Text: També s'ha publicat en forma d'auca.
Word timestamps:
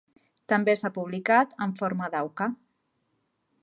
També 0.53 0.75
s'ha 0.79 0.91
publicat 0.95 1.55
en 1.67 1.77
forma 1.83 2.11
d'auca. 2.17 2.51